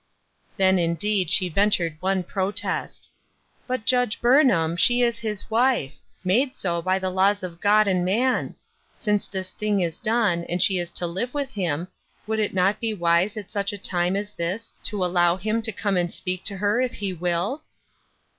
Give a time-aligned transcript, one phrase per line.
[0.57, 3.11] Then, indeed, she ventured one protest:
[3.67, 5.93] "But, Judge Burnham, she is his wife—
[6.33, 8.55] made so by the laws of God and man.
[8.95, 11.87] Since this thing is done, and she is to live with him,
[12.25, 15.71] would it not be wise at such a time as this to allow him to
[15.71, 17.61] come and speak to her if he will